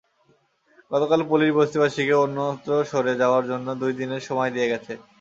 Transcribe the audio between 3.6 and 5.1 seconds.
দুই দিনের সময় দিয়ে গেছে।